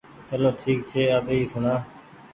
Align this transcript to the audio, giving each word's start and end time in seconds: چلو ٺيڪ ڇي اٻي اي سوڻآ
چلو 0.27 0.49
ٺيڪ 0.61 0.79
ڇي 0.89 1.01
اٻي 1.17 1.37
اي 1.41 1.45
سوڻآ 1.51 1.75